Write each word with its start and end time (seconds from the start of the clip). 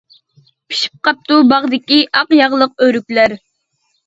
پىشىپ 0.71 0.95
قاپتۇ 1.07 1.37
باغدىكى، 1.51 2.01
ئاق 2.21 2.35
ياغلىق 2.39 2.75
ئۆرۈكلەر. 2.89 3.39